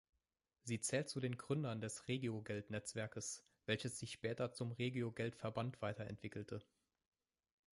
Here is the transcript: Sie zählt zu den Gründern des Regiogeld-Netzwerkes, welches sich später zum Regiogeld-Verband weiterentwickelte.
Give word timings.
Sie 0.63 0.79
zählt 0.79 1.09
zu 1.09 1.19
den 1.19 1.37
Gründern 1.37 1.79
des 1.79 2.07
Regiogeld-Netzwerkes, 2.07 3.45
welches 3.67 3.99
sich 3.99 4.11
später 4.13 4.51
zum 4.51 4.71
Regiogeld-Verband 4.71 5.79
weiterentwickelte. 5.79 6.63